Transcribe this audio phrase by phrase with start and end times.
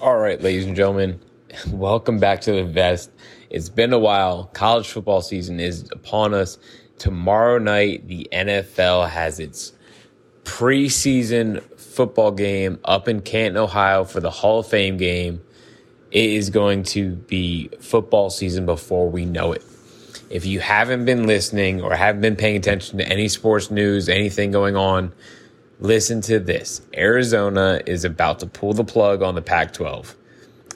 [0.00, 1.20] All right, ladies and gentlemen,
[1.70, 3.12] welcome back to the Vest.
[3.48, 4.50] It's been a while.
[4.52, 6.58] College football season is upon us.
[6.98, 9.72] Tomorrow night, the NFL has its
[10.42, 15.40] preseason football game up in Canton, Ohio for the Hall of Fame game.
[16.10, 19.62] It is going to be football season before we know it.
[20.28, 24.50] If you haven't been listening or haven't been paying attention to any sports news, anything
[24.50, 25.12] going on,
[25.78, 26.82] listen to this.
[26.96, 30.16] Arizona is about to pull the plug on the Pac 12.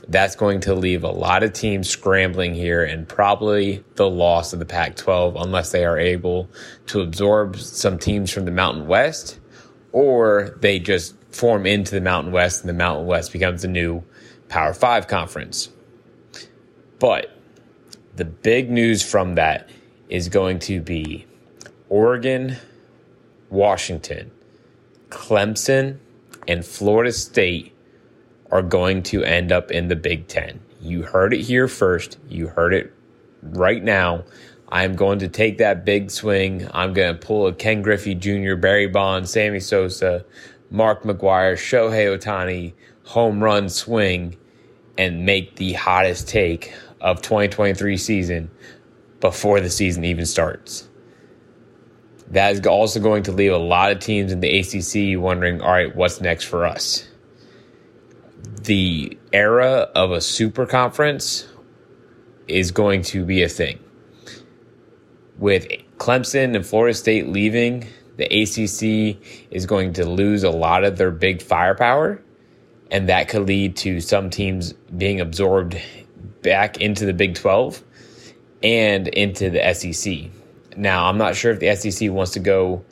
[0.09, 4.59] That's going to leave a lot of teams scrambling here and probably the loss of
[4.59, 6.48] the Pac 12 unless they are able
[6.87, 9.38] to absorb some teams from the Mountain West
[9.92, 14.02] or they just form into the Mountain West and the Mountain West becomes the new
[14.48, 15.68] Power Five conference.
[16.98, 17.30] But
[18.16, 19.68] the big news from that
[20.09, 21.26] is going to be
[21.88, 22.56] Oregon,
[23.51, 24.30] Washington,
[25.10, 25.98] Clemson,
[26.46, 27.74] and Florida State
[28.50, 30.60] are going to end up in the Big Ten.
[30.80, 32.18] You heard it here first.
[32.28, 32.92] You heard it
[33.42, 34.24] right now.
[34.70, 36.68] I'm going to take that big swing.
[36.73, 40.24] I'm going to pull a Ken Griffey Jr., Barry Bonds, Sammy Sosa,
[40.70, 44.37] Mark McGwire, Shohei Ohtani home run swing
[44.98, 48.50] and make the hottest take of 2023 season
[49.20, 50.87] before the season even starts.
[52.30, 55.73] That is also going to leave a lot of teams in the ACC wondering, all
[55.73, 57.09] right, what's next for us?
[58.62, 61.49] The era of a super conference
[62.46, 63.79] is going to be a thing.
[65.38, 65.69] With
[65.99, 71.12] Clemson and Florida State leaving, the ACC is going to lose a lot of their
[71.12, 72.21] big firepower,
[72.91, 75.81] and that could lead to some teams being absorbed
[76.43, 77.82] back into the Big 12
[78.62, 80.31] and into the SEC.
[80.78, 82.84] Now, I'm not sure if the SEC wants to go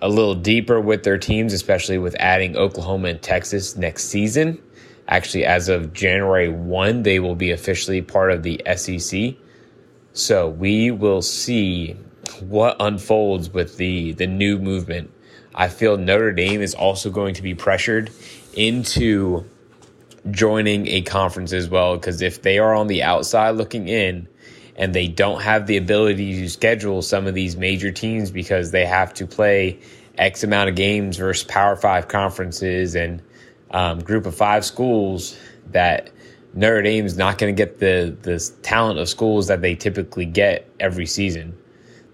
[0.00, 4.62] a little deeper with their teams, especially with adding Oklahoma and Texas next season.
[5.08, 9.34] Actually, as of January 1, they will be officially part of the SEC.
[10.12, 11.96] So we will see
[12.40, 15.10] what unfolds with the, the new movement.
[15.52, 18.12] I feel Notre Dame is also going to be pressured
[18.54, 19.44] into
[20.30, 24.28] joining a conference as well because if they are on the outside looking in
[24.76, 28.84] and they don't have the ability to schedule some of these major teams because they
[28.84, 29.78] have to play
[30.18, 33.22] X amount of games versus Power Five conferences and
[33.70, 35.36] um, Group of Five schools,
[35.70, 36.10] that
[36.54, 40.26] Notre Dame is not going to get the the talent of schools that they typically
[40.26, 41.56] get every season.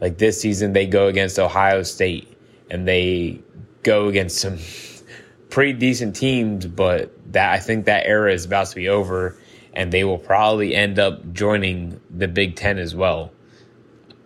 [0.00, 2.28] Like this season, they go against Ohio State
[2.70, 3.40] and they
[3.82, 4.58] go against some
[5.50, 9.36] pretty decent teams, but that I think that era is about to be over,
[9.72, 13.32] and they will probably end up joining the Big Ten as well.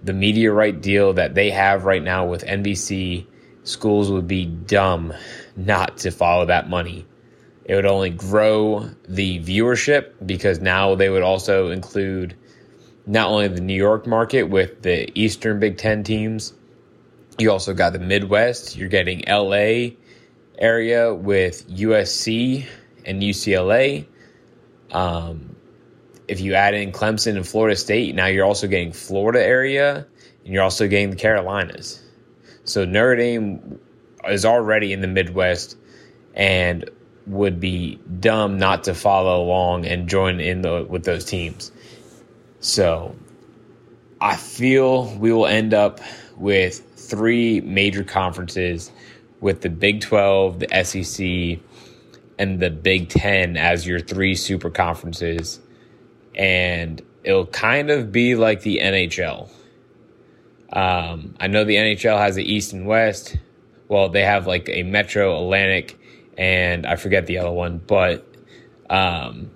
[0.02, 3.26] The media right deal that they have right now with NBC,
[3.64, 5.12] schools would be dumb
[5.56, 7.06] not to follow that money.
[7.64, 12.36] It would only grow the viewership because now they would also include
[13.06, 16.52] not only the New York market with the Eastern Big Ten teams,
[17.38, 18.76] you also got the Midwest.
[18.76, 19.96] You're getting LA
[20.58, 22.66] area with USC
[23.04, 24.06] and UCLA.
[24.94, 25.56] Um,
[26.26, 30.06] if you add in Clemson and Florida State, now you're also getting Florida area
[30.44, 32.02] and you're also getting the Carolinas.
[32.64, 33.78] So Notre Dame
[34.26, 35.76] is already in the Midwest
[36.34, 36.88] and
[37.26, 41.72] would be dumb not to follow along and join in the, with those teams.
[42.60, 43.14] So
[44.20, 46.00] I feel we will end up
[46.36, 48.90] with three major conferences
[49.40, 51.58] with the Big 12, the SEC,
[52.38, 55.60] and the Big 10 as your three super conferences.
[56.34, 59.48] And it'll kind of be like the NHL.
[60.72, 63.36] Um, I know the NHL has the East and West.
[63.88, 65.98] Well, they have like a Metro, Atlantic,
[66.36, 68.26] and I forget the other one, but
[68.90, 69.50] um,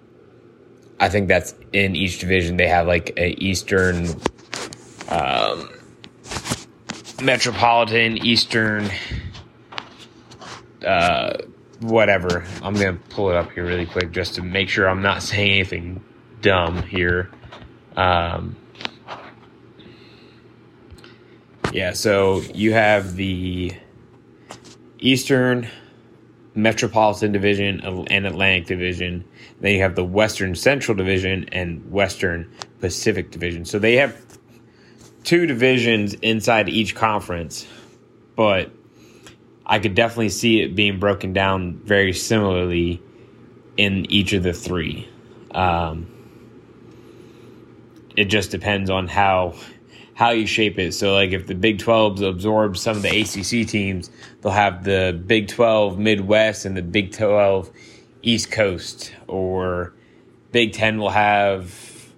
[1.01, 2.57] I think that's in each division.
[2.57, 4.07] They have like a Eastern,
[5.09, 5.69] um,
[7.21, 8.91] Metropolitan, Eastern,
[10.87, 11.39] uh,
[11.81, 12.45] whatever.
[12.63, 15.51] I'm gonna pull it up here really quick just to make sure I'm not saying
[15.51, 16.05] anything
[16.41, 17.31] dumb here.
[17.97, 18.57] Um,
[21.73, 23.73] yeah, so you have the
[24.99, 25.69] Eastern
[26.55, 29.25] Metropolitan Division and Atlantic Division.
[29.61, 32.51] Then you have the Western Central Division and Western
[32.81, 33.65] Pacific Division.
[33.65, 34.17] So they have
[35.25, 37.67] two divisions inside each conference,
[38.35, 38.73] but
[39.69, 43.03] I could definitely see it being broken down very similarly
[43.77, 45.09] in each of the three.
[45.51, 46.07] Um,
[48.17, 49.55] it just depends on how
[50.15, 50.93] how you shape it.
[50.93, 54.11] So, like if the Big 12 absorbs some of the ACC teams,
[54.41, 57.71] they'll have the Big 12 Midwest and the Big 12
[58.23, 59.93] East Coast or
[60.51, 62.09] Big Ten will have,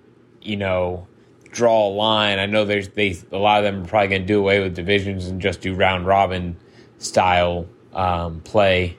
[0.40, 1.06] you know,
[1.50, 2.38] draw a line.
[2.38, 4.74] I know there's they a lot of them are probably going to do away with
[4.74, 6.56] divisions and just do round robin
[7.00, 8.96] style um, play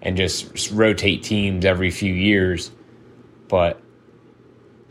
[0.00, 2.70] and just rotate teams every few years.
[3.48, 3.80] But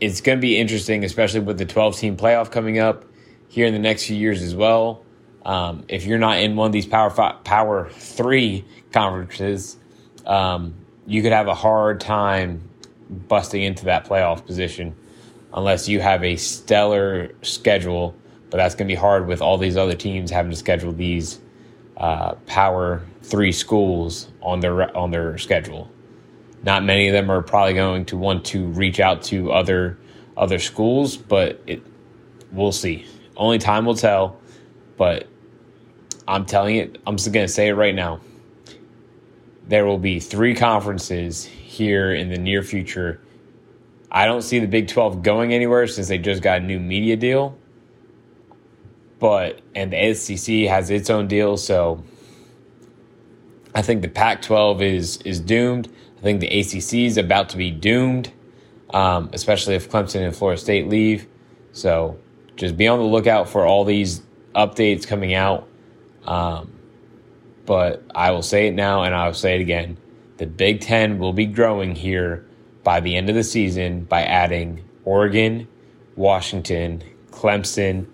[0.00, 3.04] it's going to be interesting, especially with the 12 team playoff coming up
[3.48, 5.02] here in the next few years as well.
[5.44, 9.76] Um, if you're not in one of these power five, power three conferences,
[10.26, 10.74] um,
[11.06, 12.68] you could have a hard time
[13.08, 14.94] busting into that playoff position
[15.54, 18.14] unless you have a stellar schedule.
[18.50, 21.40] But that's going to be hard with all these other teams having to schedule these
[21.98, 25.90] uh, power three schools on their on their schedule.
[26.62, 29.98] Not many of them are probably going to want to reach out to other
[30.36, 31.82] other schools, but it
[32.52, 33.04] we'll see.
[33.36, 34.40] Only time will tell.
[34.96, 35.28] But
[36.26, 36.98] I'm telling it.
[37.06, 38.20] I'm just to say it right now.
[39.68, 43.20] There will be three conferences here in the near future.
[44.10, 47.16] I don't see the Big 12 going anywhere since they just got a new media
[47.16, 47.58] deal
[49.18, 52.02] but and the SEC has its own deal, so
[53.74, 55.88] I think the Pac-12 is is doomed.
[56.18, 58.32] I think the ACC is about to be doomed,
[58.90, 61.26] um, especially if Clemson and Florida State leave.
[61.72, 62.18] So
[62.56, 64.20] just be on the lookout for all these
[64.54, 65.68] updates coming out.
[66.24, 66.72] Um,
[67.66, 69.96] but I will say it now, and I will say it again:
[70.38, 72.46] the Big Ten will be growing here
[72.84, 75.68] by the end of the season by adding Oregon,
[76.16, 78.06] Washington, Clemson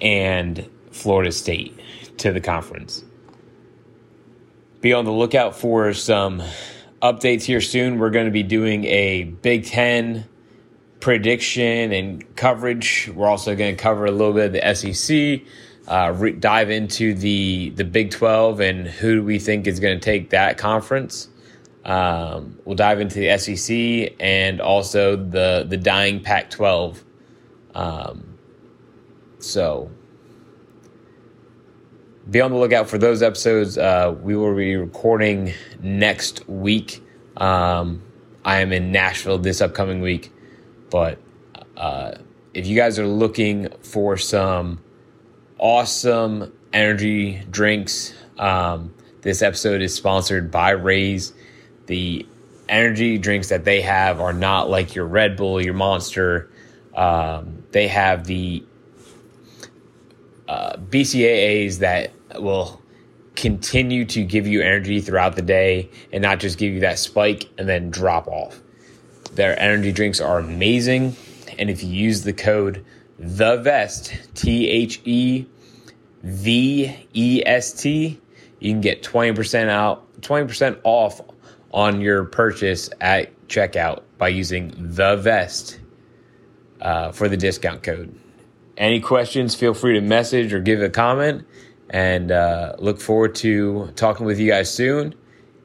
[0.00, 1.78] and Florida State
[2.18, 3.04] to the conference.
[4.80, 6.42] Be on the lookout for some
[7.02, 7.98] updates here soon.
[7.98, 10.26] We're going to be doing a Big Ten
[11.00, 13.10] prediction and coverage.
[13.14, 15.42] We're also going to cover a little bit of the SEC,
[15.88, 20.04] uh, re- dive into the the Big Twelve and who we think is going to
[20.04, 21.28] take that conference.
[21.84, 27.04] Um, we'll dive into the SEC and also the the dying Pac twelve.
[27.74, 28.29] Um,
[29.40, 29.90] so
[32.30, 33.76] be on the lookout for those episodes.
[33.76, 37.02] Uh, we will be recording next week.
[37.36, 38.02] Um,
[38.44, 40.32] I am in Nashville this upcoming week,
[40.90, 41.18] but
[41.76, 42.12] uh,
[42.54, 44.80] if you guys are looking for some
[45.58, 51.32] awesome energy drinks, um, this episode is sponsored by Raze.
[51.86, 52.26] The
[52.68, 56.48] energy drinks that they have are not like your Red Bull, your Monster.
[56.94, 58.64] Um, they have the
[60.50, 62.82] uh, BCAAs that will
[63.36, 67.48] continue to give you energy throughout the day and not just give you that spike
[67.56, 68.60] and then drop off.
[69.32, 71.14] Their energy drinks are amazing.
[71.56, 72.84] And if you use the code
[73.16, 75.46] the vest, T H E
[76.24, 78.20] V E S T,
[78.58, 81.20] you can get 20% out, 20% off
[81.72, 85.78] on your purchase at checkout by using the vest
[86.80, 88.18] uh, for the discount code.
[88.80, 91.46] Any questions, feel free to message or give a comment.
[91.90, 95.14] And uh, look forward to talking with you guys soon.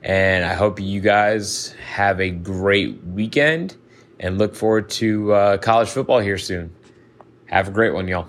[0.03, 3.77] And I hope you guys have a great weekend
[4.19, 6.75] and look forward to uh, college football here soon.
[7.45, 8.27] Have a great one, y'all.